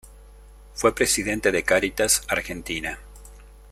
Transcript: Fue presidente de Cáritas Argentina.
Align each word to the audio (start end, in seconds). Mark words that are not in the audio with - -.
Fue 0.73 0.95
presidente 0.95 1.51
de 1.51 1.61
Cáritas 1.61 2.23
Argentina. 2.27 2.97